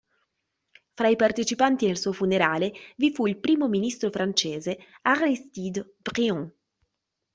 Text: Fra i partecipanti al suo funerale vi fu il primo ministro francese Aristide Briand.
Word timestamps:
Fra 0.95 1.09
i 1.09 1.15
partecipanti 1.15 1.87
al 1.87 1.95
suo 1.95 2.11
funerale 2.11 2.73
vi 2.97 3.11
fu 3.13 3.27
il 3.27 3.37
primo 3.39 3.67
ministro 3.67 4.09
francese 4.09 4.79
Aristide 5.03 5.93
Briand. 5.99 6.51